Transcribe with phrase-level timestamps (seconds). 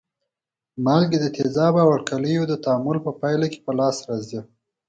[0.85, 4.39] مالګې د تیزابو او القلیو د تعامل په پایله کې په لاس راځي.